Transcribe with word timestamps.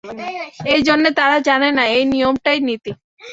এই 0.73 0.81
জন্যে 0.87 1.09
তারা 1.19 1.37
জানে 1.47 1.69
না 1.77 1.83
এই 1.95 2.03
নিয়মটাই 2.13 2.59
নীতি। 2.67 2.91